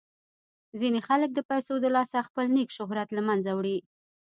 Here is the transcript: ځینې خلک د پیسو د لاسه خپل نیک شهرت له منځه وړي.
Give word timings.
ځینې 0.79 0.99
خلک 1.07 1.29
د 1.33 1.39
پیسو 1.49 1.73
د 1.81 1.85
لاسه 1.95 2.19
خپل 2.27 2.45
نیک 2.55 2.69
شهرت 2.77 3.09
له 3.13 3.21
منځه 3.27 3.51
وړي. 3.53 3.77